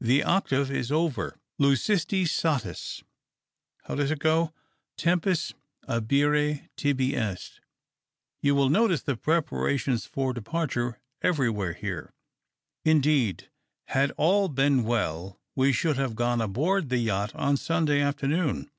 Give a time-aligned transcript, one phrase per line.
[0.00, 1.36] "The octave is over.
[1.58, 3.04] Lusisti satis—
[3.84, 4.54] how does it go?
[4.96, 5.52] Tempus
[5.86, 7.60] ahire tihi est.
[8.40, 12.14] You will notice the preparations for departure every where here.
[12.86, 13.50] Indeed,
[13.88, 18.70] had all been well, we should have gone aboard the yacht on Sun day afternoon.